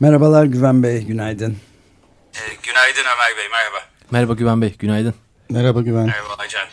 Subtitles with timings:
[0.00, 1.58] Merhabalar Güven Bey, günaydın.
[2.34, 3.84] Ee, günaydın Ömer Bey, merhaba.
[4.10, 5.14] Merhaba Güven Bey, günaydın.
[5.50, 6.06] Merhaba Güven.
[6.06, 6.68] Merhaba Acan.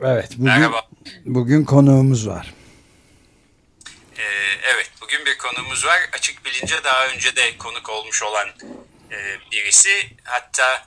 [0.00, 0.88] Evet, bugün, Merhaba.
[1.24, 2.54] bugün konuğumuz var.
[4.18, 4.22] Ee,
[4.74, 6.00] evet, bugün bir konumuz var.
[6.12, 8.48] Açık Bilince daha önce de konuk olmuş olan
[9.10, 9.16] e,
[9.52, 9.90] birisi.
[10.24, 10.86] Hatta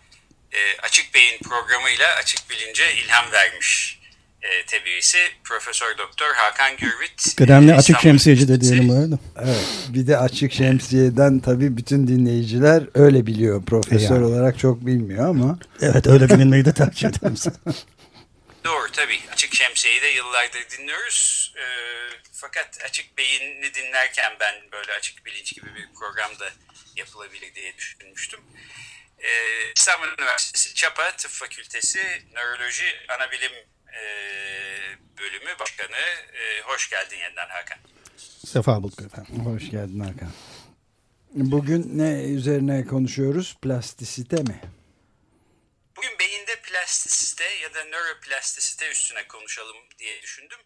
[0.52, 4.00] e, Açık Bey'in programıyla Açık Bilince ilham vermiş
[4.44, 5.18] e, te birisi.
[5.44, 7.36] Profesör Doktor Hakan Gürvit.
[7.38, 9.16] Kıdemli e, açık şemsiyeci de diyelim öyle.
[9.44, 13.66] Evet, bir de Açık Şemsiye'den tabii bütün dinleyiciler öyle biliyor.
[13.66, 14.26] Profesör Yani.
[14.26, 15.60] olarak çok bilmiyor ama.
[15.82, 17.36] Evet öyle bilinmeyi de tercih ederim.
[18.64, 19.20] Doğru tabii.
[19.32, 21.54] Açık Şemsiye'yi de yıllardır dinliyoruz.
[21.58, 21.64] Ee,
[22.32, 26.50] fakat Açık Beyin'i dinlerken ben böyle Açık Bilinç gibi bir programda
[26.96, 28.40] yapılabilir diye düşünmüştüm.
[29.20, 29.30] Ee,
[29.76, 32.00] İstanbul Üniversitesi Çapa Tıp Fakültesi
[32.34, 33.52] Nöroloji Anabilim
[33.94, 34.04] e,
[35.20, 35.96] Bölümü Başkanı.
[36.34, 37.78] E, hoş geldin yeniden Hakan.
[38.46, 39.46] Sefa bulduk efendim.
[39.46, 40.32] Hoş geldin Hakan.
[41.34, 43.58] Bugün ne üzerine konuşuyoruz?
[43.62, 44.62] Plastisite mi?
[45.98, 50.58] Bugün beyinde plastisite ya da nöroplastisite üstüne konuşalım diye düşündüm.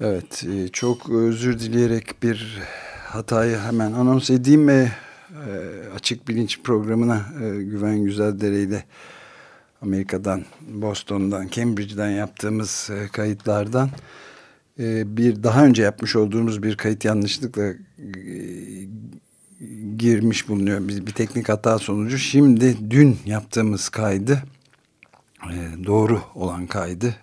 [0.00, 2.58] Evet, e, çok özür dileyerek bir
[3.04, 4.88] hatayı hemen anons edeyim ve
[5.94, 8.84] Açık Bilinç programına Güven Güzeldere ile
[9.82, 13.90] Amerika'dan, Boston'dan, Cambridge'den yaptığımız e, kayıtlardan
[14.78, 17.76] e, bir daha önce yapmış olduğumuz bir kayıt yanlışlıkla e,
[19.96, 20.88] girmiş bulunuyor.
[20.88, 24.42] Biz bir teknik hata sonucu şimdi dün yaptığımız kaydı
[25.86, 27.16] doğru olan kaydı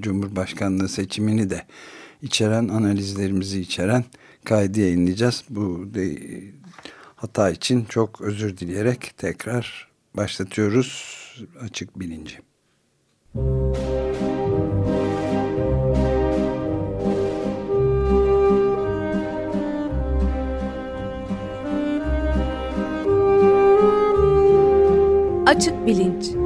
[0.00, 1.62] Cumhurbaşkanlığı seçimini de
[2.22, 4.04] içeren analizlerimizi içeren
[4.44, 5.44] kaydı yayınlayacağız.
[5.50, 6.18] Bu de,
[7.16, 11.21] hata için çok özür dileyerek tekrar başlatıyoruz
[11.60, 12.38] açık bilinci.
[25.46, 26.41] Açık Bilinç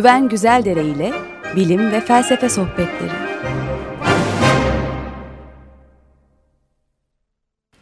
[0.00, 1.12] Güven Güzeldere ile
[1.56, 3.10] bilim ve felsefe sohbetleri.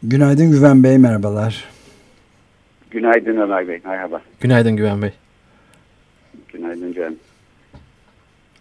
[0.03, 1.65] Günaydın Güven Bey merhabalar.
[2.91, 4.21] Günaydın Ömer Bey, merhaba.
[4.39, 5.11] Günaydın Güven Bey.
[6.53, 7.15] Günaydın Can.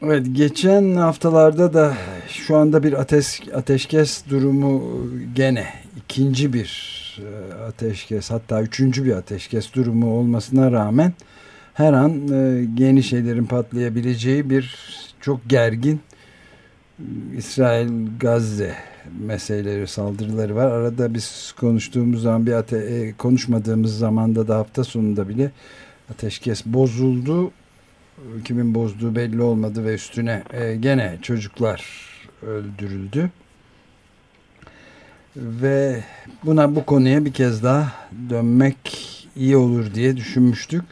[0.02, 1.94] Evet geçen haftalarda da
[2.28, 5.02] şu anda bir ateş, ateşkes durumu
[5.34, 5.66] gene
[5.96, 6.70] ikinci bir
[7.18, 11.12] e, ateşkes hatta üçüncü bir ateşkes durumu olmasına rağmen
[11.78, 14.78] her an e, yeni şeylerin patlayabileceği bir
[15.20, 16.00] çok gergin
[16.98, 17.04] e,
[17.36, 18.74] İsrail-Gazze
[19.20, 20.66] meseleleri saldırıları var.
[20.66, 25.50] Arada biz konuştuğumuz zaman bir ate e, konuşmadığımız zamanda da hafta sonunda bile
[26.10, 27.50] ateşkes bozuldu
[28.44, 31.84] kimin bozduğu belli olmadı ve üstüne e, gene çocuklar
[32.42, 33.30] öldürüldü.
[35.36, 36.04] Ve
[36.44, 37.92] buna bu konuya bir kez daha
[38.30, 38.78] dönmek
[39.36, 40.84] iyi olur diye düşünmüştük.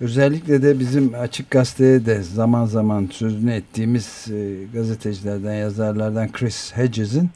[0.00, 7.30] Özellikle de bizim Açık Gazete'ye de zaman zaman sözünü ettiğimiz e, gazetecilerden, yazarlardan Chris Hedges'in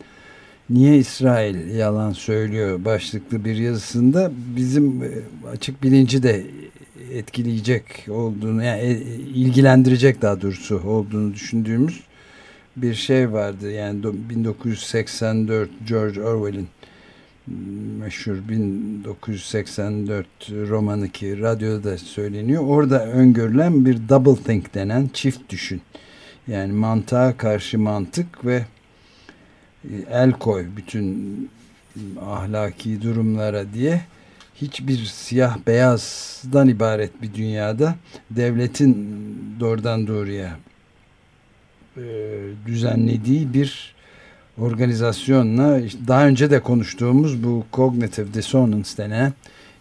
[0.70, 5.08] Niye İsrail yalan söylüyor başlıklı bir yazısında bizim e,
[5.52, 6.46] açık bilinci de
[7.12, 8.92] etkileyecek olduğunu yani e,
[9.34, 12.00] ilgilendirecek daha doğrusu olduğunu düşündüğümüz
[12.76, 13.70] bir şey vardı.
[13.70, 16.68] Yani do- 1984 George Orwell'in
[18.00, 22.62] meşhur 1984 romanı ki radyoda da söyleniyor.
[22.66, 25.82] Orada öngörülen bir double think denen çift düşün.
[26.48, 28.66] Yani mantığa karşı mantık ve
[29.84, 31.50] e, el koy bütün
[32.20, 34.00] ahlaki durumlara diye
[34.54, 37.94] hiçbir siyah beyazdan ibaret bir dünyada
[38.30, 39.18] devletin
[39.60, 40.58] doğrudan doğruya
[41.96, 42.02] e,
[42.66, 43.93] düzenlediği bir
[44.58, 49.32] organizasyonla daha önce de konuştuğumuz bu cognitive dissonance denen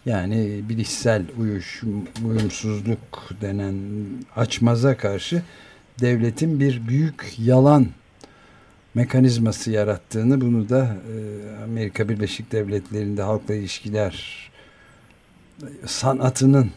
[0.06, 1.84] Yani bilişsel uyuş,
[2.28, 3.76] uyumsuzluk denen
[4.36, 5.42] açmaza karşı
[6.00, 7.88] devletin bir büyük yalan
[8.96, 14.50] mekanizması yarattığını bunu da e, Amerika Birleşik Devletleri'nde halkla ilişkiler
[15.86, 16.72] sanatının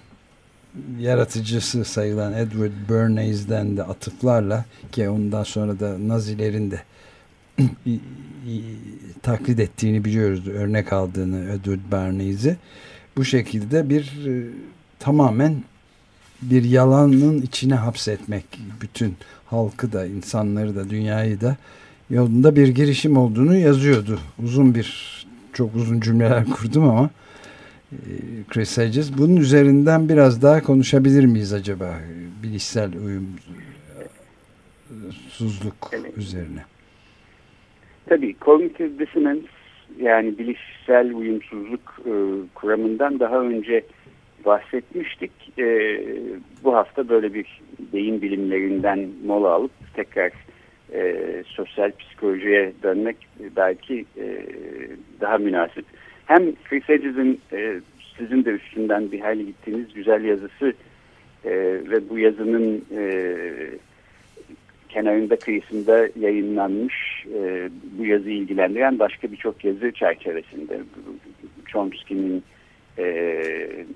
[0.98, 6.82] yaratıcısı sayılan Edward Bernays'den de atıflarla ki ondan sonra da Nazilerin de
[9.22, 10.48] taklit ettiğini biliyoruz.
[10.48, 12.56] Örnek aldığını Edward Bernays'i.
[13.16, 14.46] Bu şekilde bir e,
[14.98, 15.62] tamamen
[16.42, 18.44] bir yalanın içine hapsetmek
[18.80, 19.16] bütün
[19.46, 21.56] halkı da insanları da dünyayı da
[22.10, 24.18] yolunda bir girişim olduğunu yazıyordu.
[24.42, 25.16] Uzun bir
[25.52, 27.10] çok uzun cümleler kurdum ama
[27.92, 27.96] e,
[28.48, 31.98] Chris Hedges bunun üzerinden biraz daha konuşabilir miyiz acaba
[32.42, 32.92] bilişsel
[34.90, 36.64] uyumsuzluk üzerine?
[38.08, 39.46] Tabii cognitive dissonance
[39.98, 42.12] yani bilişsel uyumsuzluk e,
[42.54, 43.82] kuramından daha önce
[44.44, 45.32] bahsetmiştik.
[45.58, 46.00] E,
[46.64, 47.60] bu hafta böyle bir
[47.92, 50.32] beyin bilimlerinden mola alıp tekrar
[50.92, 51.16] e,
[51.46, 53.16] sosyal psikolojiye dönmek
[53.56, 54.46] belki e,
[55.20, 55.84] daha münasip.
[56.26, 57.80] Hem Chris Hedges'in e,
[58.18, 60.72] sizin de üstünden bir hayli gittiğiniz güzel yazısı
[61.44, 61.50] e,
[61.90, 63.34] ve bu yazının e,
[64.88, 70.78] kenarında kıyısında yayınlanmış e, bu yazı ilgilendiren başka birçok yazı çerçevesinde
[71.66, 72.42] Chomsky'nin
[72.98, 73.04] e,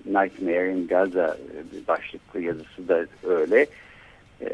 [0.07, 1.37] Nightmare in Gaza
[1.89, 3.67] başlıklı yazısı da öyle.
[4.41, 4.49] E,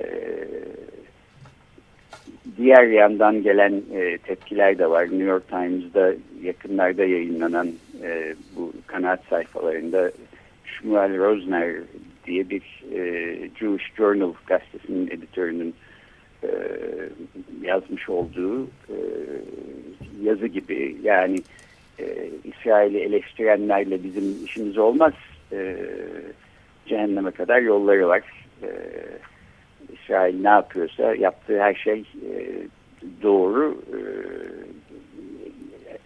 [2.57, 5.05] diğer yandan gelen e, tepkiler de var.
[5.05, 7.69] New York Times'da yakınlarda yayınlanan
[8.03, 10.13] e, bu kanaat sayfalarında
[10.65, 11.75] Shmuel Rosner
[12.27, 15.75] diye bir e, Jewish Journal gazetesinin editörünün
[16.47, 18.97] e, yazmış olduğu e,
[20.23, 21.39] yazı gibi yani
[21.99, 25.13] e, İsrail'i eleştirenlerle bizim işimiz olmaz
[25.53, 25.77] e,
[26.87, 28.23] cehenneme kadar yolları var.
[28.63, 28.71] E,
[29.93, 32.53] İsrail ne yapıyorsa yaptığı her şey e,
[33.23, 33.83] doğru.
[33.93, 33.99] E,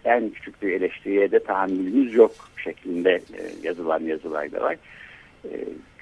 [0.05, 2.31] en küçük bir eleştiriye de tahammülümüz yok
[2.63, 4.77] şeklinde e, yazılan yazılar da var.
[5.45, 5.49] E,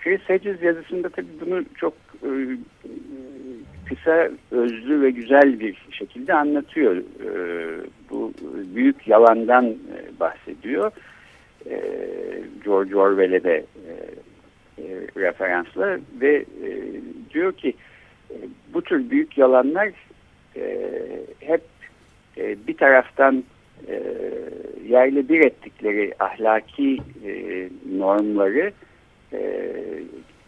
[0.04, 1.94] Chris Hedges yazısında tabii bunu çok
[2.24, 2.30] e,
[3.90, 6.98] kısa, özlü ve güzel bir şekilde anlatıyor.
[6.98, 7.32] E,
[8.10, 8.34] bu
[8.76, 10.92] büyük yalandan e, bahsediyor.
[11.70, 11.82] E,
[12.66, 13.92] George Orwell'e de e,
[14.82, 16.46] e, referansla ve
[17.34, 17.74] diyor ki
[18.74, 19.90] bu tür büyük yalanlar
[21.40, 21.62] hep
[22.38, 23.44] bir taraftan
[24.88, 26.98] yerle bir ettikleri ahlaki
[27.98, 28.72] normları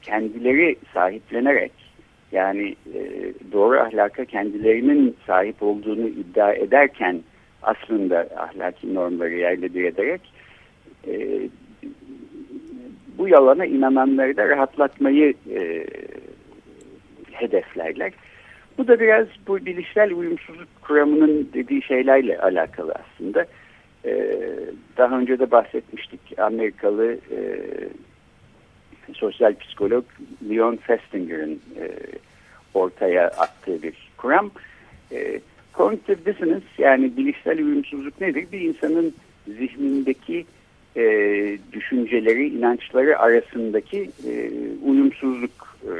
[0.01, 1.71] kendileri sahiplenerek
[2.31, 7.21] yani e, doğru ahlaka kendilerinin sahip olduğunu iddia ederken
[7.63, 10.21] aslında ahlaki normları yerle bir ederek
[11.07, 11.39] e,
[13.17, 15.85] bu yalana inananları da rahatlatmayı e,
[17.31, 18.11] hedeflerler.
[18.77, 23.45] Bu da biraz bu bilişsel uyumsuzluk kuramının dediği şeylerle alakalı aslında.
[24.05, 24.37] Ee,
[24.97, 26.19] daha önce de bahsetmiştik.
[26.37, 27.39] Amerikalı e,
[29.13, 30.05] sosyal psikolog
[30.49, 31.91] Leon Festinger'ın e,
[32.73, 34.51] ortaya attığı bir kuram.
[35.11, 35.39] E,
[35.73, 38.47] cognitive dissonance yani bilişsel uyumsuzluk nedir?
[38.51, 39.13] Bir insanın
[39.47, 40.45] zihnindeki
[40.95, 41.03] e,
[41.73, 44.51] düşünceleri, inançları arasındaki e,
[44.85, 45.93] uyumsuzluk, e,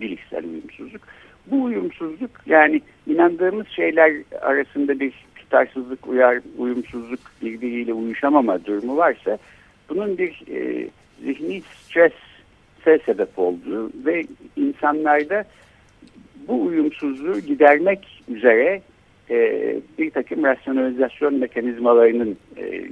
[0.00, 1.02] bilişsel uyumsuzluk.
[1.46, 9.38] Bu uyumsuzluk yani inandığımız şeyler arasında bir tutarsızlık, uyar, uyumsuzluk birbiriyle uyuşamama durumu varsa
[9.88, 10.88] bunun bir e,
[11.22, 15.44] zihni strese sebep olduğu ve insanlarda
[16.48, 18.82] bu uyumsuzluğu gidermek üzere
[19.30, 22.84] e, bir takım rasyonalizasyon mekanizmalarının e,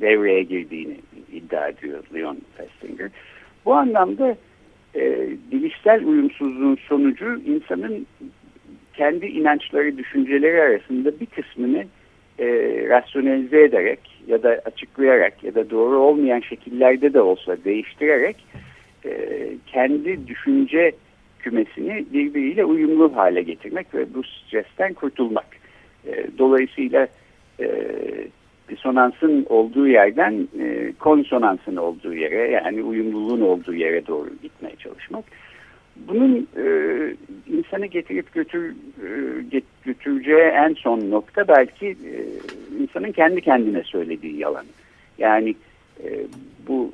[0.00, 0.96] devreye girdiğini
[1.32, 3.10] iddia ediyor Leon Festinger.
[3.64, 4.36] Bu anlamda
[4.94, 8.06] e, bilişsel uyumsuzluğun sonucu insanın
[8.94, 11.84] kendi inançları, düşünceleri arasında bir kısmını
[12.38, 12.46] e,
[12.88, 18.36] rasyonelize ederek ya da açıklayarak ya da doğru olmayan şekillerde de olsa değiştirerek
[19.04, 19.10] e,
[19.66, 20.92] kendi düşünce
[21.38, 25.46] kümesini birbiriyle uyumlu hale getirmek ve bu stresten kurtulmak.
[26.06, 27.08] E, dolayısıyla
[27.60, 27.68] e,
[28.68, 35.24] disonansın olduğu yerden e, konsonansın olduğu yere yani uyumluluğun olduğu yere doğru gitmeye çalışmak.
[35.96, 36.66] Bunun e,
[37.46, 42.12] insanı getirip götür, e, götüreceği en son nokta belki e,
[42.78, 44.66] insanın kendi kendine söylediği yalan.
[45.18, 45.54] Yani
[46.04, 46.08] e,
[46.68, 46.92] bu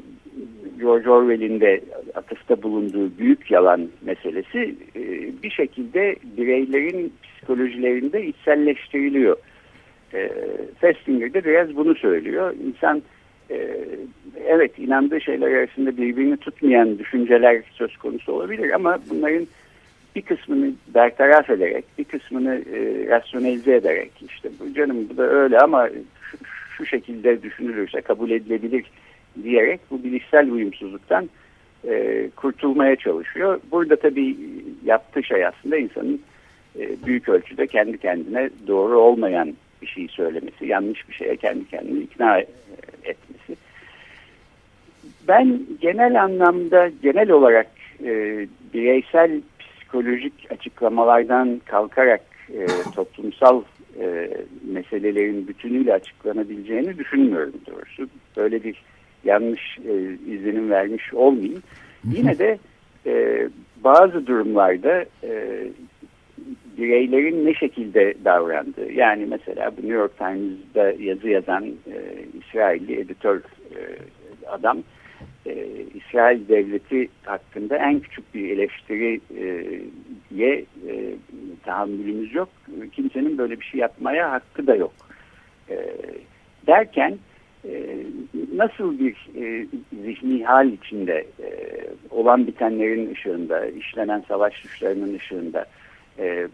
[0.81, 1.81] George Orwell'in de
[2.15, 5.03] atıfta bulunduğu büyük yalan meselesi e,
[5.43, 9.37] bir şekilde bireylerin psikolojilerinde içselleştiriliyor.
[10.15, 10.31] E,
[10.81, 12.55] Festinger de biraz bunu söylüyor.
[12.67, 13.03] İnsan
[13.51, 13.79] e,
[14.47, 19.47] evet inandığı şeyler arasında birbirini tutmayan düşünceler söz konusu olabilir ama bunların
[20.15, 25.59] bir kısmını bertaraf ederek, bir kısmını e, rasyonelize ederek işte bu canım bu da öyle
[25.59, 25.89] ama
[26.31, 26.39] şu,
[26.77, 28.85] şu şekilde düşünülürse kabul edilebilir
[29.43, 31.29] diyerek bu bilişsel uyumsuzluktan
[31.89, 33.61] e, kurtulmaya çalışıyor.
[33.71, 34.37] Burada tabii
[34.85, 36.21] yaptığı şey aslında insanın
[36.79, 42.01] e, büyük ölçüde kendi kendine doğru olmayan bir şeyi söylemesi, yanlış bir şeye kendi kendini
[42.01, 42.39] ikna
[43.05, 43.57] etmesi.
[45.29, 47.67] Ben genel anlamda, genel olarak
[48.05, 49.41] e, bireysel
[49.95, 52.21] psikolojik açıklamalardan kalkarak
[52.55, 53.63] e, toplumsal
[54.01, 54.31] e,
[54.73, 58.09] meselelerin bütünüyle açıklanabileceğini düşünmüyorum doğrusu.
[58.37, 58.83] Böyle bir
[59.25, 59.93] yanlış e,
[60.33, 61.63] izlenim vermiş olmayayım.
[62.05, 62.59] Yine de
[63.07, 63.49] e,
[63.85, 65.63] bazı durumlarda e,
[66.79, 71.99] bireylerin ne şekilde davrandığı yani mesela New York Times'da yazı yazan e,
[72.41, 73.79] İsrailli editör e,
[74.49, 74.79] adam
[75.47, 79.21] e, İsrail devleti hakkında en küçük bir eleştiriye
[80.89, 81.15] e,
[81.65, 82.49] tahammülümüz yok.
[82.93, 84.95] Kimsenin böyle bir şey yapmaya hakkı da yok.
[85.71, 85.97] E,
[86.67, 87.19] derken
[87.69, 87.97] e,
[88.55, 89.67] nasıl bir e,
[90.03, 91.49] zihni hal içinde e,
[92.11, 95.67] olan bitenlerin ışığında, işlenen savaş suçlarının ışığında
[96.19, 96.49] e,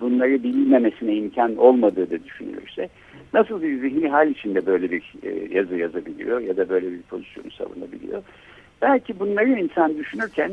[0.00, 2.88] bunları bilinmemesine imkan olmadığı da düşünülürse
[3.34, 7.50] nasıl bir zihni hal içinde böyle bir e, yazı yazabiliyor ya da böyle bir pozisyonu
[7.50, 8.22] savunabiliyor.
[8.82, 10.52] Belki bunları insan düşünürken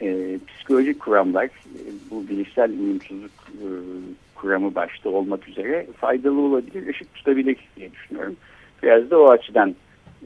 [0.00, 1.50] e, psikolojik kuramlar, e,
[2.10, 3.66] bu bilişsel uyumsuzluk e,
[4.34, 8.36] kuramı başta olmak üzere faydalı olabilir, ışık tutabilir diye düşünüyorum.
[8.82, 9.74] Biraz da o açıdan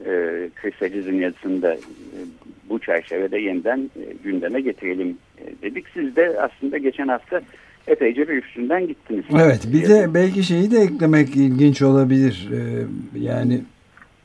[0.05, 0.09] e,
[0.55, 2.19] Chris yazısını da e,
[2.69, 5.85] bu çerçevede yeniden e, gündeme getirelim e, dedik.
[5.93, 7.41] Siz de aslında geçen hafta
[7.87, 9.23] epeyce bir üstünden gittiniz.
[9.33, 12.49] Evet bir de belki şeyi de eklemek ilginç olabilir.
[12.53, 12.85] Ee,
[13.19, 13.61] yani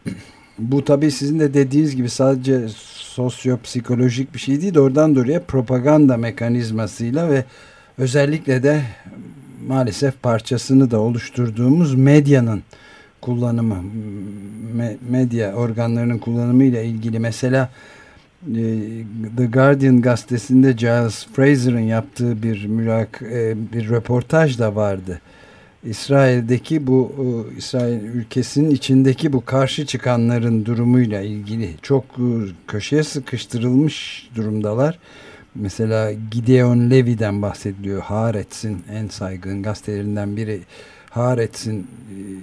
[0.58, 4.78] bu tabii sizin de dediğiniz gibi sadece sosyopsikolojik bir şey değil.
[4.78, 7.44] Oradan doğruya propaganda mekanizmasıyla ve
[7.98, 8.82] özellikle de
[9.68, 12.62] maalesef parçasını da oluşturduğumuz medyanın
[13.22, 13.84] kullanımı,
[15.08, 17.70] medya organlarının kullanımı ile ilgili mesela
[18.48, 18.62] e,
[19.36, 25.20] The Guardian gazetesinde Giles Fraser'ın yaptığı bir mülak e, bir röportaj da vardı.
[25.84, 32.04] İsrail'deki bu e, İsrail ülkesinin içindeki bu karşı çıkanların durumuyla ilgili çok
[32.66, 34.98] köşeye sıkıştırılmış durumdalar.
[35.54, 38.02] Mesela Gideon Levy'den bahsediliyor.
[38.02, 40.60] Haaretz'in en saygın gazetelerinden biri.
[41.10, 41.86] Haaretz'in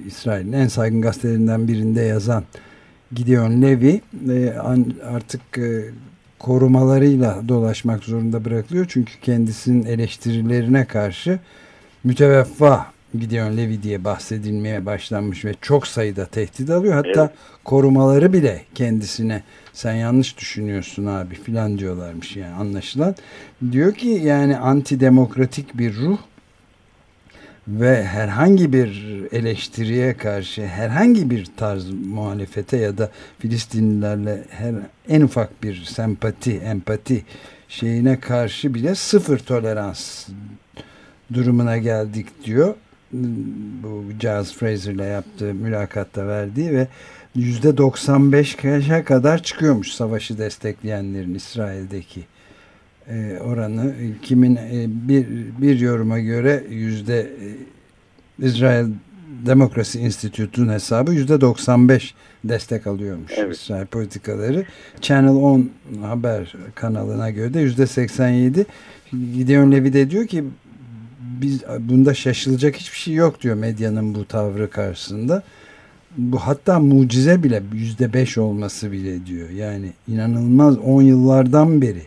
[0.08, 2.44] İsrail'in en saygın gazetelerinden birinde yazan
[3.12, 4.00] Gideon Levy
[4.30, 4.54] e,
[5.04, 5.86] artık e,
[6.40, 8.86] korumalarıyla dolaşmak zorunda bırakılıyor.
[8.90, 11.40] Çünkü kendisinin eleştirilerine karşı
[12.04, 12.86] müteveffa
[13.18, 16.94] Gideon Levy diye bahsedilmeye başlanmış ve çok sayıda tehdit alıyor.
[16.94, 17.32] Hatta evet.
[17.64, 23.16] korumaları bile kendisine sen yanlış düşünüyorsun abi filan diyorlarmış yani anlaşılan.
[23.72, 26.18] Diyor ki yani antidemokratik bir ruh
[27.68, 34.76] ve herhangi bir eleştiriye karşı herhangi bir tarz muhalefete ya da Filistinlilerle her
[35.10, 37.26] en ufak bir sempati, empati
[37.70, 40.28] şeyine karşı bile sıfır tolerans
[41.34, 42.76] durumuna geldik diyor.
[43.84, 46.88] Bu Giles Fraser'la yaptığı mülakatta verdiği ve
[47.36, 52.26] yüzde 95'e kadar çıkıyormuş savaşı destekleyenlerin İsrail'deki
[53.08, 55.28] e, oranı kimin e, bir,
[55.62, 58.88] bir yoruma göre yüzde e, İsrail
[59.46, 63.56] Demokrasi Enstitütü'nün hesabı yüzde 95 destek alıyormuş evet.
[63.56, 64.66] İsrail politikaları.
[65.02, 65.70] Channel 10
[66.02, 68.66] haber kanalına göre de yüzde 87
[69.12, 70.44] Gideon Levy de diyor ki
[71.42, 75.44] biz bunda şaşılacak hiçbir şey yok diyor medyanın bu tavrı karşısında.
[76.18, 79.50] Bu hatta mucize bile yüzde beş olması bile diyor.
[79.50, 82.02] Yani inanılmaz on yıllardan beri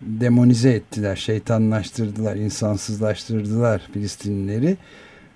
[0.00, 4.76] demonize ettiler, şeytanlaştırdılar, insansızlaştırdılar Filistinlileri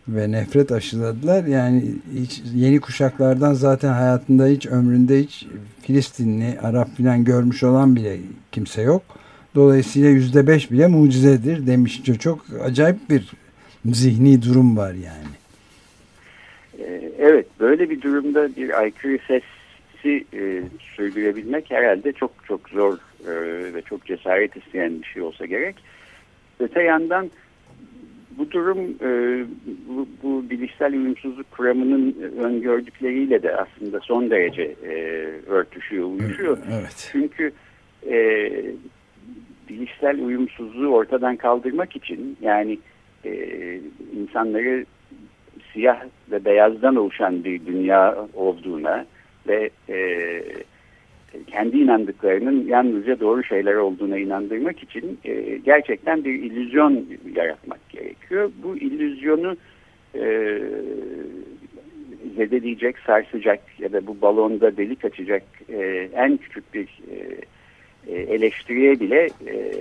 [0.09, 1.45] ve nefret aşıladılar.
[1.45, 5.47] Yani hiç, yeni kuşaklardan zaten hayatında hiç ömründe hiç
[5.83, 8.17] Filistinli, Arap filan görmüş olan bile
[8.53, 9.03] kimse yok.
[9.59, 12.03] Dolayısıyla yüzde beş bile mucizedir demiş.
[12.21, 13.33] Çok acayip bir
[13.85, 15.35] zihni durum var yani.
[16.79, 20.63] Ee, evet böyle bir durumda bir aykırı sesi e,
[20.97, 22.95] sürdürebilmek herhalde çok çok zor
[23.27, 23.35] e,
[23.75, 25.77] ve çok cesaret isteyen bir şey olsa gerek.
[26.61, 27.31] Öte yandan
[28.39, 29.45] bu durum e,
[29.89, 34.95] bu, bu bilişsel uyumsuzluk kuramının öngördükleriyle de aslında son derece e,
[35.47, 36.59] örtüşüyor, uyuşuyor.
[36.73, 37.11] Evet.
[37.13, 37.53] Çünkü
[38.11, 38.51] e,
[39.69, 42.79] bilişsel uyumsuzluğu ortadan kaldırmak için yani
[43.25, 43.31] e,
[44.17, 44.85] insanları
[45.73, 49.07] siyah ve beyazdan oluşan bir dünya olduğuna
[49.49, 50.43] ve e,
[51.47, 58.51] kendi inandıklarının yalnızca doğru şeyler olduğuna inandırmak için e, gerçekten bir illüzyon yaratmak gerekiyor.
[58.63, 59.57] Bu illüzyonu
[60.15, 60.59] e,
[62.37, 67.17] zedeleyecek, sarsacak ya da bu balonda delik açacak e, en küçük bir e,
[68.07, 69.73] e eleştiriye bile e,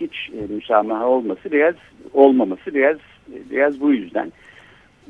[0.00, 1.74] hiç e, müsamaha olması biraz
[2.12, 2.96] olmaması biraz
[3.50, 4.32] biraz bu yüzden.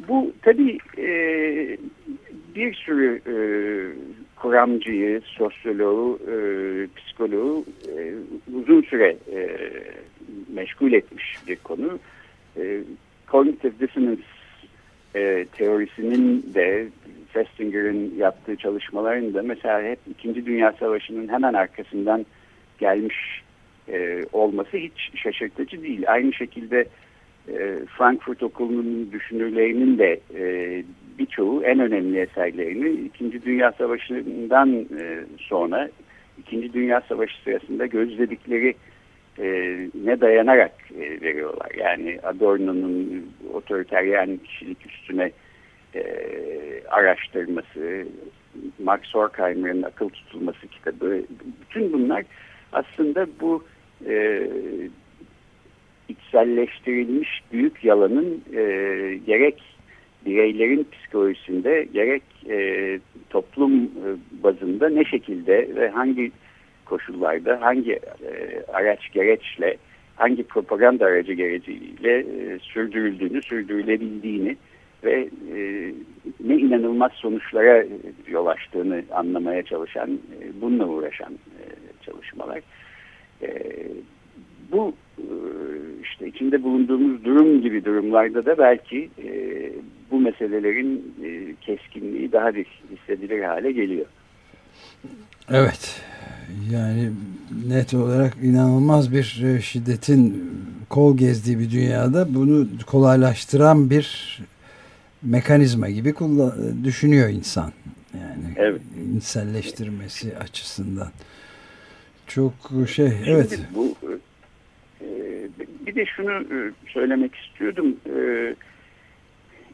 [0.08, 1.08] Bu tabii e,
[2.54, 3.36] bir sürü e,
[4.36, 6.18] kuramcıyı, sosyoloğu,
[6.96, 7.64] psikoloğu
[8.54, 9.16] uzun süre
[10.54, 11.98] meşgul etmiş bir konu.
[13.30, 14.22] Cognitive dissonance
[15.52, 16.86] teorisinin de
[17.74, 22.26] Festinger'in yaptığı çalışmaların da mesela hep İkinci Dünya Savaşı'nın hemen arkasından
[22.78, 23.42] gelmiş
[23.88, 26.04] e, olması hiç şaşırtıcı değil.
[26.06, 26.84] Aynı şekilde
[27.48, 30.84] e, Frankfurt Okulu'nun düşünürlerinin de e,
[31.18, 35.88] birçoğu en önemli eserlerini İkinci Dünya Savaşı'ndan e, sonra
[36.38, 38.74] İkinci Dünya Savaşı sırasında gözledikleri
[39.38, 39.46] e,
[40.04, 41.70] ne dayanarak e, veriyorlar.
[41.78, 45.30] Yani Adorno'nun otoriteryen kişilik üstüne
[46.94, 48.06] araştırması,
[48.78, 51.22] Max Horkheimer'ın akıl tutulması kitabı,
[51.60, 52.24] bütün bunlar
[52.72, 53.64] aslında bu
[54.06, 54.48] e,
[56.08, 58.62] içselleştirilmiş büyük yalanın e,
[59.26, 59.62] gerek
[60.26, 62.98] bireylerin psikolojisinde gerek e,
[63.30, 64.06] toplum e,
[64.42, 66.32] bazında ne şekilde ve hangi
[66.84, 69.76] koşullarda hangi e, araç gereçle
[70.16, 74.56] hangi propaganda aracı gereciyle e, sürdürüldüğünü, sürdürülebildiğini
[75.04, 75.92] ve e,
[76.44, 77.84] ne inanılmaz sonuçlara
[78.28, 81.62] yol açtığını anlamaya çalışan, e, bununla uğraşan e,
[82.04, 82.60] çalışmalar.
[83.42, 83.48] E,
[84.72, 85.26] bu e,
[86.02, 89.28] işte içinde bulunduğumuz durum gibi durumlarda da belki e,
[90.10, 94.06] bu meselelerin e, keskinliği daha bir hissedilir hale geliyor.
[95.50, 96.02] Evet.
[96.72, 97.10] Yani
[97.68, 100.50] net olarak inanılmaz bir e, şiddetin
[100.90, 104.38] kol gezdiği bir dünyada bunu kolaylaştıran bir
[105.24, 106.14] mekanizma gibi
[106.84, 107.72] düşünüyor insan.
[108.14, 108.80] Yani evet.
[109.14, 111.08] inselleştirmesi açısından.
[112.26, 112.52] Çok
[112.88, 113.58] şey Şimdi evet.
[113.74, 113.94] Bu
[115.00, 115.08] e,
[115.86, 117.96] bir de şunu e, söylemek istiyordum.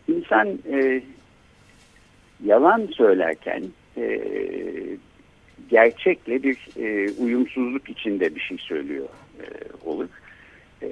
[0.09, 0.59] İnsan
[2.45, 3.63] yalan söylerken
[5.71, 9.07] gerçekle bir e, uyumsuzluk içinde bir şey söylüyor
[9.41, 9.45] e,
[9.85, 10.09] olur.
[10.83, 10.89] E,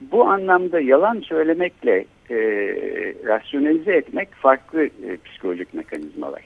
[0.00, 2.36] bu anlamda yalan söylemekle e,
[3.26, 6.42] rasyonelize etmek farklı e, psikolojik mekanizmalar.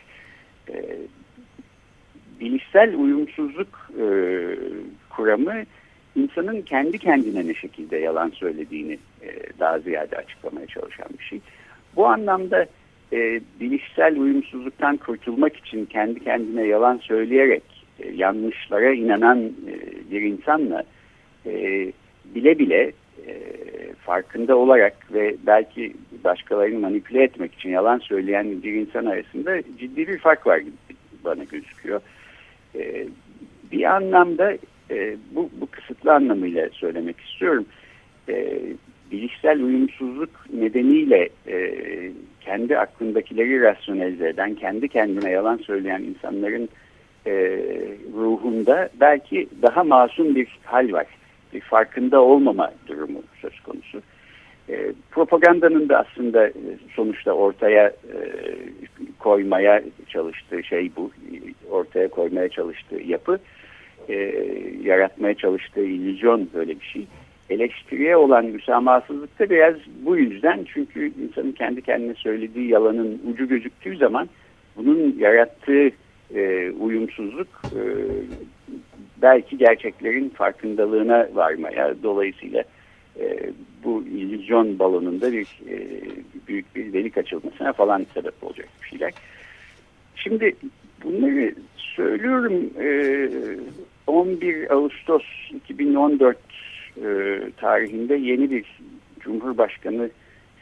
[0.69, 0.97] E,
[2.41, 4.07] bilişsel uyumsuzluk e,
[5.11, 5.55] kuramı
[6.17, 11.41] insanın kendi kendine ne şekilde yalan söylediğini e, daha ziyade açıklamaya çalışan bir şey.
[11.97, 12.67] Bu anlamda
[13.13, 17.63] e, bilişsel uyumsuzluktan kurtulmak için kendi kendine yalan söyleyerek
[17.99, 19.75] e, yanlışlara inanan e,
[20.11, 20.85] bir insanla
[21.47, 21.53] e,
[22.35, 22.93] bile bile
[23.27, 23.35] e,
[23.95, 30.19] farkında olarak ve belki başkalarını manipüle etmek için yalan söyleyen bir insan arasında ciddi bir
[30.19, 30.61] fark var
[31.25, 32.01] bana gözüküyor.
[32.75, 33.07] E,
[33.73, 34.53] bir anlamda
[34.91, 37.67] e, bu, bu kısıtlı anlamıyla söylemek istiyorum.
[38.29, 38.61] E,
[39.13, 41.73] bilişsel uyumsuzluk nedeniyle e,
[42.41, 46.69] kendi aklındakileri rasyonelize eden, kendi kendine yalan söyleyen insanların
[47.27, 47.33] e,
[48.15, 51.07] ruhunda belki daha masum bir hal var.
[51.55, 54.03] Bir farkında olmama durumu söz konusu.
[54.69, 56.53] E, propagandanın da aslında e,
[56.97, 58.17] sonuçta ortaya e,
[59.19, 61.11] koymaya çalıştığı şey bu.
[61.71, 63.39] Ortaya koymaya çalıştığı yapı.
[64.09, 64.15] E,
[64.83, 67.07] yaratmaya çalıştığı illüzyon böyle bir şey
[67.51, 73.97] eleştiriye olan müsamahasızlık da biraz bu yüzden çünkü insanın kendi kendine söylediği yalanın ucu gözüktüğü
[73.97, 74.29] zaman
[74.77, 75.91] bunun yarattığı
[76.35, 77.81] e, uyumsuzluk e,
[79.23, 82.65] belki gerçeklerin farkındalığına varmaya dolayısıyla
[83.21, 83.51] e,
[83.85, 85.77] bu illüzyon balonunda bir e,
[86.49, 89.13] büyük bir delik açılmasına falan sebep olacak bir şeyler.
[90.17, 90.53] Şimdi
[91.05, 93.29] bunları söylüyorum e,
[94.07, 95.23] 11 Ağustos
[95.55, 96.39] 2014
[96.97, 98.65] e, tarihinde yeni bir
[99.21, 100.11] cumhurbaşkanı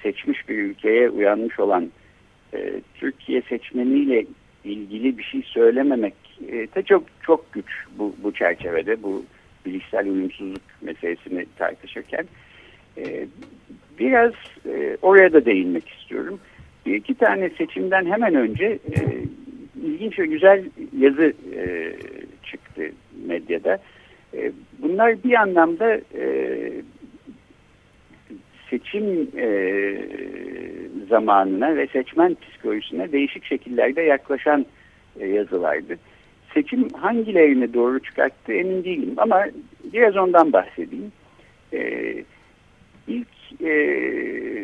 [0.02, 1.90] seçmiş bir ülkeye uyanmış olan
[2.54, 4.26] e, Türkiye seçmeniyle
[4.64, 6.14] ilgili bir şey söylememek
[6.48, 7.66] e, de çok çok güç
[7.98, 9.24] bu, bu çerçevede bu
[9.66, 12.24] bilişsel uyumsuzluk meselesini tartışırken
[12.98, 13.26] e,
[13.98, 14.32] biraz
[14.66, 16.40] e, oraya da değinmek istiyorum.
[16.86, 18.78] Bir iki tane seçimden hemen önce
[19.84, 20.64] ilginç ve güzel
[20.98, 21.32] yazı
[22.42, 22.82] çıktı
[23.26, 23.78] medyada.
[24.78, 26.00] Bunlar bir anlamda
[28.70, 29.48] seçim e,
[31.08, 34.66] zamanına ve seçmen psikolojisine değişik şekillerde yaklaşan
[35.20, 35.98] e, yazılardı.
[36.54, 39.44] Seçim hangilerini doğru çıkarttı emin değilim ama
[39.92, 41.12] biraz ondan bahsedeyim.
[41.72, 42.14] E,
[43.08, 43.72] ilk e,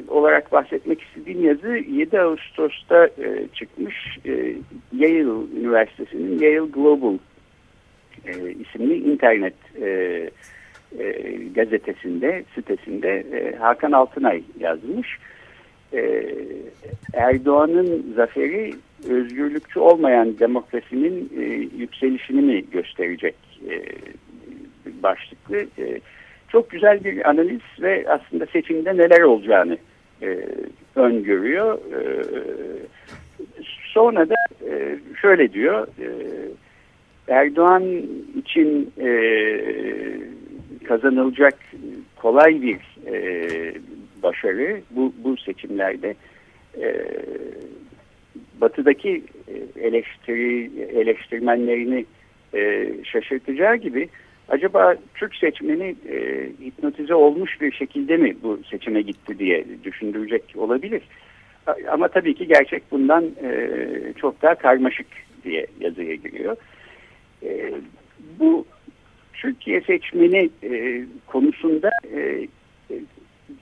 [0.09, 4.55] olarak bahsetmek istediğim yazı 7 Ağustos'ta e, çıkmış e,
[4.97, 5.19] Yale
[5.61, 7.19] Üniversitesi'nin Yale Global
[8.27, 10.31] e, isimli internet e,
[10.99, 15.19] e, gazetesinde, sitesinde e, Hakan Altınay yazmış.
[15.93, 16.25] E,
[17.15, 18.75] Erdoğan'ın zaferi
[19.09, 21.43] özgürlükçü olmayan demokrasinin e,
[21.79, 23.35] yükselişini mi gösterecek
[23.71, 23.83] e,
[25.03, 25.57] başlıklı.
[25.57, 26.01] E,
[26.49, 29.79] çok güzel bir analiz ve aslında seçimde neler olacağını
[30.23, 30.39] e,
[30.97, 31.79] öngörüyor.
[31.79, 32.25] E,
[33.95, 34.35] sonra da
[34.71, 36.09] e, şöyle diyor, e,
[37.29, 37.83] Erdoğan
[38.37, 39.09] için e,
[40.85, 41.59] kazanılacak
[42.17, 42.79] kolay bir
[43.13, 43.75] e,
[44.23, 46.15] başarı bu, bu seçimlerde
[46.81, 47.07] e,
[48.61, 49.23] batıdaki
[49.81, 52.05] eleştiri eleştirmenlerini
[52.55, 54.09] e, şaşırtacağı gibi
[54.49, 61.03] acaba Türk seçmeni e, hipnotize olmuş bir şekilde mi bu seçime gitti diye düşündürecek olabilir.
[61.91, 63.69] Ama tabii ki gerçek bundan e,
[64.21, 65.07] çok daha karmaşık
[65.45, 66.57] diye yazıya giriyor.
[67.43, 67.75] E,
[68.39, 68.67] bu
[69.45, 72.21] Türkiye seçmeni e, konusunda e,
[72.91, 72.95] e,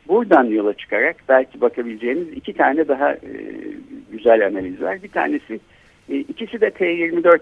[0.09, 3.33] buradan yola çıkarak belki bakabileceğiniz iki tane daha e,
[4.13, 5.03] güzel analiz var.
[5.03, 5.61] Bir tanesi
[6.09, 7.39] e, ikisi de T24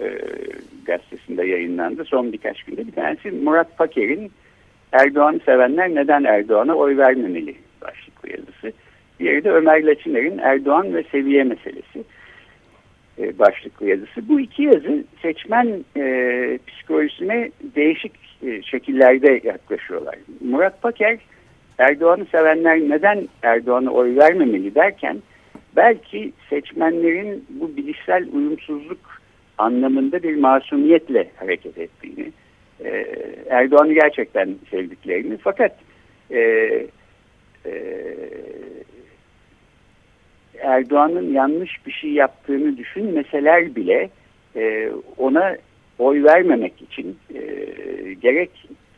[0.00, 0.18] e,
[0.84, 2.86] gazetesinde yayınlandı son birkaç günde.
[2.86, 4.30] Bir tanesi Murat Paker'in
[4.92, 8.72] Erdoğan'ı sevenler neden Erdoğan'a oy vermemeli başlıklı yazısı.
[9.20, 12.04] Diğeri de Ömer Laçiner'in Erdoğan ve seviye meselesi
[13.18, 14.28] e, başlıklı yazısı.
[14.28, 18.12] Bu iki yazı seçmen e, psikolojisine değişik
[18.46, 20.14] e, şekillerde yaklaşıyorlar.
[20.40, 21.18] Murat Paker
[21.78, 25.22] Erdoğan'ı sevenler neden Erdoğan'a oy vermemeli derken
[25.76, 29.22] belki seçmenlerin bu bilişsel uyumsuzluk
[29.58, 32.32] anlamında bir masumiyetle hareket ettiğini,
[32.84, 33.06] e,
[33.50, 35.76] Erdoğan'ı gerçekten sevdiklerini fakat
[36.30, 36.40] e,
[37.66, 37.72] e,
[40.60, 44.10] Erdoğan'ın yanlış bir şey yaptığını düşünmeseler bile
[44.56, 45.56] e, ona
[45.98, 47.40] oy vermemek için e,
[48.12, 48.50] gerek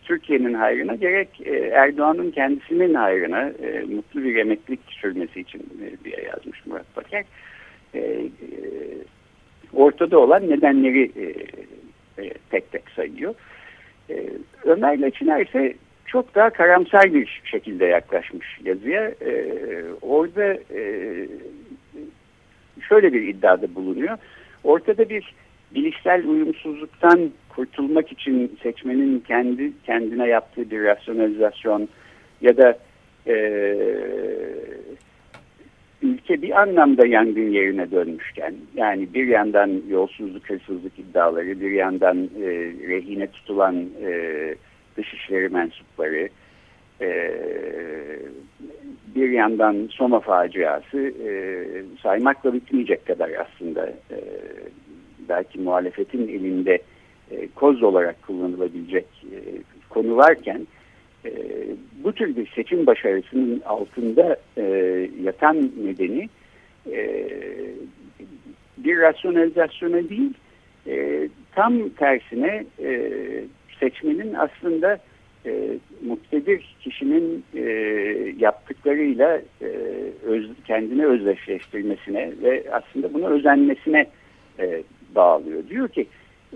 [0.03, 6.23] Türkiye'nin hayrına gerek e, Erdoğan'ın kendisinin hayrına e, mutlu bir emeklilik sürmesi için e, diye
[6.23, 7.25] yazmış Murat Paker.
[7.95, 8.29] E, e,
[9.73, 11.25] ortada olan nedenleri e,
[12.23, 13.35] e, tek tek sayıyor.
[14.11, 14.25] E,
[14.65, 15.75] Ömer Laçiner ise
[16.07, 19.03] çok daha karamsar bir şekilde yaklaşmış yazıya.
[19.03, 19.55] E,
[20.03, 20.83] orada e,
[22.89, 24.19] şöyle bir iddiada bulunuyor.
[24.65, 25.35] Ortada bir
[25.75, 31.89] bilişsel uyumsuzluktan kurtulmak için seçmenin kendi kendine yaptığı bir rasyonalizasyon
[32.41, 32.79] ya da
[33.27, 33.35] e,
[36.03, 42.47] ülke bir anlamda yangın yerine dönmüşken yani bir yandan yolsuzluk, hırsızlık iddiaları, bir yandan e,
[42.89, 44.55] rehine tutulan e,
[44.97, 46.29] dışişleri mensupları,
[47.01, 47.33] e,
[49.15, 51.31] bir yandan Soma faciası e,
[52.03, 54.19] saymakla bitmeyecek kadar aslında e,
[55.29, 56.79] belki muhalefetin elinde
[57.31, 59.39] e, koz olarak kullanılabilecek e,
[59.89, 60.67] konu varken
[61.25, 61.31] e,
[62.05, 64.63] bu tür bir seçim başarısının altında e,
[65.23, 66.29] yatan nedeni
[66.93, 67.29] e,
[68.79, 70.35] bir rasyonalizasyona değil
[70.87, 73.11] e, tam tersine e,
[73.81, 74.99] seçmenin aslında
[75.47, 77.63] e, muktedir kişinin e,
[78.39, 79.69] yaptıklarıyla e,
[80.27, 84.07] öz, kendini özdeşleştirmesine ve aslında buna özenmesine
[84.59, 84.83] e,
[85.15, 85.69] bağlıyor.
[85.69, 86.07] Diyor ki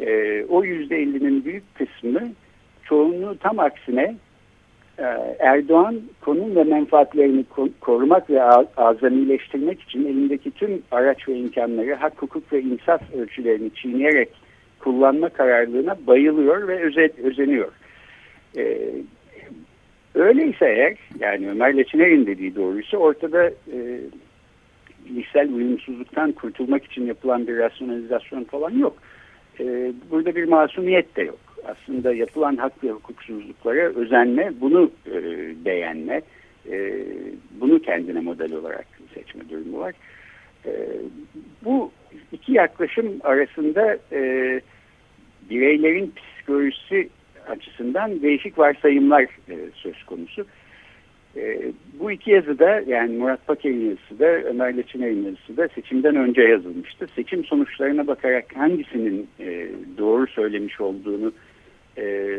[0.00, 2.32] e, o yüzde ellinin büyük kısmı
[2.84, 4.14] çoğunluğu tam aksine
[4.98, 5.04] e,
[5.38, 7.44] Erdoğan konum ve menfaatlerini
[7.80, 8.42] korumak ve
[8.76, 14.28] azamileştirmek için elindeki tüm araç ve imkanları hak, hukuk ve insaf ölçülerini çiğneyerek
[14.80, 17.72] kullanma kararlılığına bayılıyor ve öze, özeniyor.
[18.56, 18.78] E,
[20.14, 24.00] öyleyse eğer yani Ömer Leçiner'in dediği doğruysa ortada e,
[25.08, 28.96] bilişsel uyumsuzluktan kurtulmak için yapılan bir rasyonalizasyon falan yok.
[29.60, 31.38] E, burada bir masumiyet de yok.
[31.64, 35.14] Aslında yapılan hak ve hukuksuzluklara özenme, bunu e,
[35.64, 36.22] beğenme,
[36.70, 37.04] e,
[37.60, 39.94] bunu kendine model olarak seçme durumu var.
[40.66, 40.72] E,
[41.64, 41.90] bu
[42.32, 44.60] iki yaklaşım arasında e,
[45.50, 47.08] bireylerin psikolojisi
[47.48, 50.46] açısından değişik varsayımlar e, söz konusu.
[51.36, 56.16] E, bu iki yazı da yani Murat Paker'in yazısı da Ömer Leçiner'in yazısı da seçimden
[56.16, 57.06] önce yazılmıştı.
[57.14, 59.68] Seçim sonuçlarına bakarak hangisinin e,
[59.98, 61.32] doğru söylemiş olduğunu
[61.98, 62.38] e,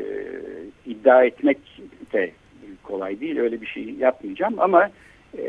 [0.86, 1.58] iddia etmek
[2.14, 2.32] de
[2.84, 3.38] kolay değil.
[3.38, 4.90] Öyle bir şey yapmayacağım ama
[5.38, 5.44] e,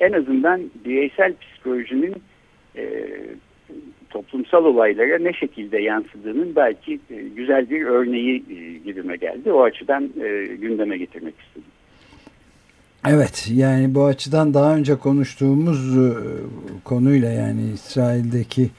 [0.00, 2.14] en azından bireysel psikolojinin
[2.76, 3.04] e,
[4.10, 9.52] toplumsal olaylara ne şekilde yansıdığının belki e, güzel bir örneği e, gibime geldi.
[9.52, 11.70] O açıdan e, gündeme getirmek istedim.
[13.08, 16.12] Evet yani bu açıdan daha önce konuştuğumuz e,
[16.84, 18.70] konuyla yani İsrail'deki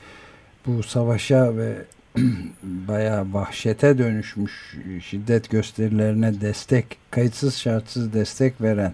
[0.68, 1.74] bu savaşa ve
[2.64, 8.94] bayağı vahşete dönüşmüş şiddet gösterilerine destek, kayıtsız şartsız destek veren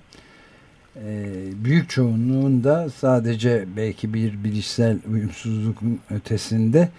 [1.63, 6.89] büyük çoğunluğun da sadece belki bir bilişsel uyumsuzlukun ötesinde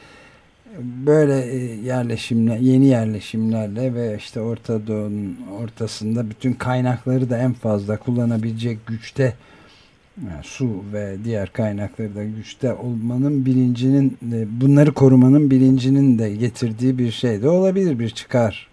[0.82, 7.96] böyle e, yerleşimler, yeni yerleşimlerle ve işte Orta Doğu'nun ortasında bütün kaynakları da en fazla
[7.96, 9.34] kullanabilecek güçte
[10.26, 14.18] yani su ve diğer kaynakları da güçte olmanın bilincinin
[14.60, 18.67] bunları korumanın bilincinin de getirdiği bir şey de olabilir bir çıkar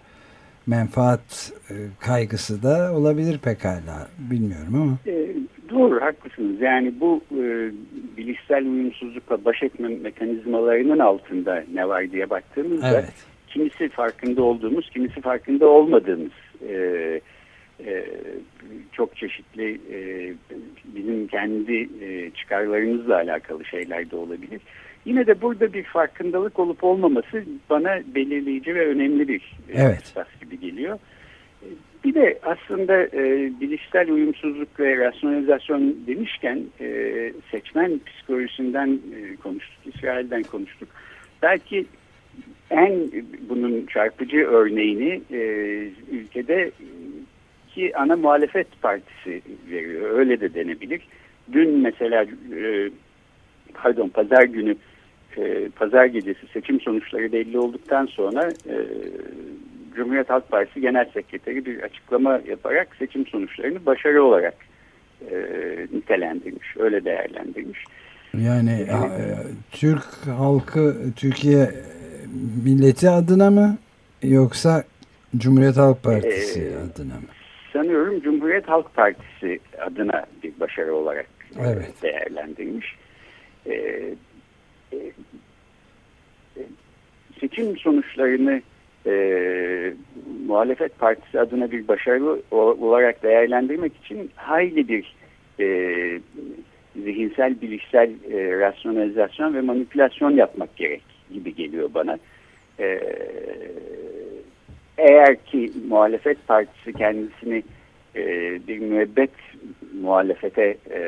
[0.67, 4.97] menfaat e, kaygısı da olabilir pekala bilmiyorum ama.
[5.08, 5.36] E,
[5.69, 7.71] doğru haklısınız yani bu e,
[8.17, 13.13] bilişsel uyumsuzlukla baş etme mekanizmalarının altında ne var diye baktığımızda evet.
[13.47, 16.32] kimisi farkında olduğumuz kimisi farkında olmadığımız
[16.69, 16.75] e,
[17.86, 18.06] e,
[18.91, 20.34] çok çeşitli e,
[20.86, 24.62] bizim kendi e, çıkarlarımızla alakalı şeyler de olabilir.
[25.05, 30.01] Yine de burada bir farkındalık olup olmaması bana belirleyici ve önemli bir e, evet.
[30.03, 30.99] esas gibi geliyor.
[32.03, 40.43] Bir de aslında e, bilişsel uyumsuzluk ve rasyonalizasyon demişken e, seçmen psikolojisinden e, konuştuk, İsrail'den
[40.43, 40.89] konuştuk.
[41.41, 41.85] Belki
[42.69, 42.93] en
[43.49, 45.39] bunun çarpıcı örneğini e,
[46.11, 46.71] ülkede
[47.75, 49.41] ki ana muhalefet partisi
[49.71, 50.19] veriyor.
[50.19, 51.01] Öyle de denebilir.
[51.53, 52.25] Dün mesela
[52.57, 52.89] e,
[53.73, 54.75] pardon pazar günü
[55.38, 58.76] e, pazar gecesi seçim sonuçları belli olduktan sonra e,
[59.95, 64.56] Cumhuriyet Halk Partisi Genel Sekreteri bir açıklama yaparak seçim sonuçlarını başarı olarak
[65.32, 65.36] e,
[65.93, 66.78] nitelendirmiş.
[66.78, 67.84] Öyle değerlendirmiş.
[68.38, 68.98] Yani e,
[69.71, 71.69] Türk halkı Türkiye
[72.65, 73.78] milleti adına mı
[74.24, 74.84] yoksa
[75.38, 77.28] Cumhuriyet Halk Partisi e, adına mı?
[77.74, 81.28] Sanıyorum Cumhuriyet Halk Partisi adına bir başarı olarak
[81.60, 81.93] e, evet.
[82.02, 82.95] değerlendirmiş.
[83.65, 84.15] E, e,
[87.39, 88.62] seçim sonuçlarını
[89.06, 89.93] e,
[90.48, 95.15] muhalefet partisi adına bir başarı olarak değerlendirmek için hayli bir
[95.60, 96.19] e,
[97.04, 102.17] zihinsel, bilişsel e, rasyonalizasyon ve manipülasyon yapmak gerek gibi geliyor bana.
[102.80, 103.00] E,
[104.98, 107.63] eğer ki muhalefet partisi kendisini
[108.15, 108.24] e,
[108.67, 109.32] bir müebbet
[110.02, 111.02] muhalefete e,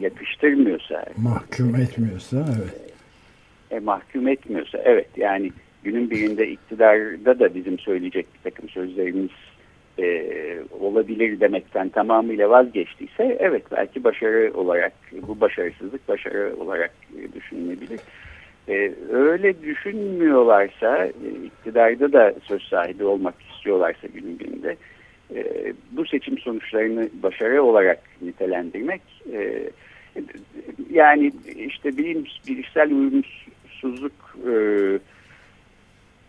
[0.00, 2.92] yakıştırmıyorsa mahkum etmiyorsa evet.
[3.70, 5.08] E, mahkum etmiyorsa evet.
[5.16, 5.52] Yani
[5.84, 9.30] günün birinde iktidarda da bizim söyleyecek bir takım sözlerimiz
[9.98, 10.26] e,
[10.80, 14.92] olabilir demekten tamamıyla vazgeçtiyse evet belki başarı olarak
[15.28, 18.00] bu başarısızlık başarı olarak e, düşünülebilir.
[18.68, 21.10] E, öyle düşünmüyorlarsa e,
[21.44, 24.76] iktidarda da söz sahibi olmak istiyorlarsa günün birinde
[25.34, 29.70] e, bu seçim sonuçlarını başarı olarak nitelendirmek e,
[30.90, 34.54] yani işte bilim, bilişsel uyumsuzluk e,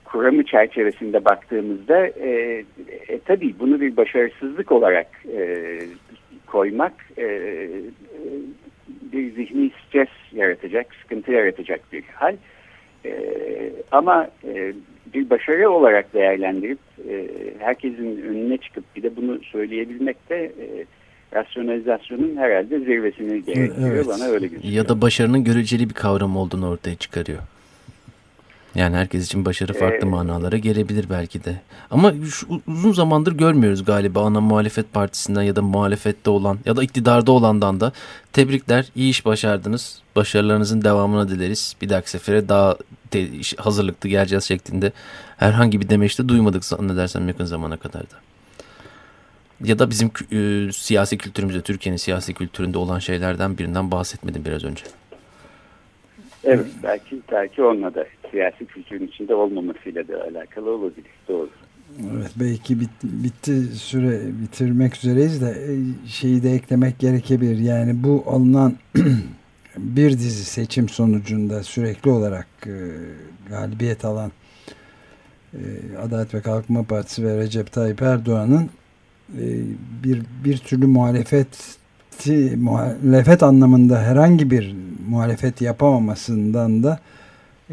[0.03, 2.29] kuramı çerçevesinde baktığımızda e,
[3.07, 5.79] e, tabii bunu bir başarısızlık olarak e,
[6.47, 7.67] koymak e,
[8.87, 12.35] bir zihni stres yaratacak, sıkıntı yaratacak bir hal.
[13.05, 13.13] E,
[13.91, 14.73] ama e,
[15.13, 17.27] bir başarı olarak değerlendirip e,
[17.59, 20.85] herkesin önüne çıkıp bir de bunu söyleyebilmek de e,
[21.33, 23.95] rasyonalizasyonun herhalde zirvesini gerektiriyor.
[23.95, 24.07] Evet.
[24.07, 24.73] Bana öyle gözüküyor.
[24.73, 27.39] Ya da başarının göreceli bir kavram olduğunu ortaya çıkarıyor.
[28.75, 31.61] Yani herkes için başarı farklı ee, manalara gelebilir belki de.
[31.91, 36.83] Ama şu, uzun zamandır görmüyoruz galiba ana muhalefet partisinden ya da muhalefette olan ya da
[36.83, 37.91] iktidarda olandan da
[38.33, 40.01] tebrikler iyi iş başardınız.
[40.15, 41.75] Başarılarınızın devamını dileriz.
[41.81, 42.77] Bir dahaki sefere daha
[43.57, 44.91] hazırlıklı geleceğiz şeklinde
[45.37, 48.15] herhangi bir demeçte duymadık zannedersem yakın zamana kadar da.
[49.63, 54.83] Ya da bizim e, siyasi kültürümüzde, Türkiye'nin siyasi kültüründe olan şeylerden birinden bahsetmedim biraz önce.
[56.43, 61.11] Evet, belki belki onunla da siyasi kültürün içinde olmamasıyla da alakalı olabilir.
[61.27, 61.49] Doğru.
[62.17, 65.73] Evet belki bit, bitti süre bitirmek üzereyiz de e,
[66.09, 67.57] şeyi de eklemek gerekebilir.
[67.57, 68.75] Yani bu alınan
[69.81, 72.75] bir dizi seçim sonucunda sürekli olarak e,
[73.49, 74.31] galibiyet alan
[75.53, 75.59] e,
[76.05, 78.69] Adalet ve Kalkınma Partisi ve Recep Tayyip Erdoğan'ın
[79.37, 79.45] e,
[80.03, 81.47] bir bir türlü muhalefet
[82.55, 84.75] muhalefet anlamında herhangi bir
[85.09, 86.99] muhalefet yapamamasından da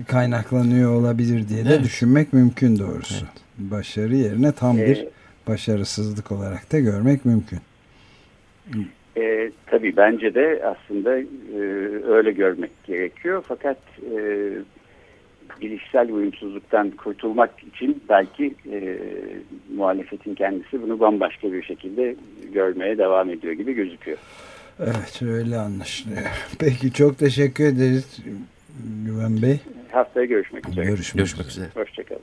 [0.06, 1.84] kaynaklanıyor olabilir diye de evet.
[1.84, 3.14] düşünmek mümkün doğrusu.
[3.14, 3.70] Evet.
[3.70, 5.06] Başarı yerine tam bir
[5.48, 7.60] başarısızlık olarak da görmek mümkün.
[9.18, 11.60] E, tabii bence de aslında e,
[12.08, 13.44] öyle görmek gerekiyor.
[13.48, 13.78] Fakat
[14.16, 14.48] e,
[15.60, 18.98] bilişsel uyumsuzluktan kurtulmak için belki e,
[19.74, 22.16] muhalefetin kendisi bunu bambaşka bir şekilde
[22.52, 24.18] görmeye devam ediyor gibi gözüküyor.
[24.80, 26.20] Evet öyle anlaşılıyor.
[26.58, 28.18] Peki çok teşekkür ederiz
[29.06, 29.60] Güven Bey.
[29.92, 30.84] Haftaya görüşmek üzere.
[30.86, 31.66] Görüşmek, Görüşmek üzere.
[31.66, 31.82] üzere.
[31.84, 32.22] Hoşçakalın.